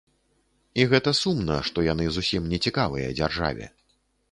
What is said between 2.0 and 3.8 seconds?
зусім не цікавыя дзяржаве.